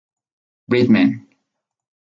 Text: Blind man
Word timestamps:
Blind 0.67 0.89
man 0.89 1.09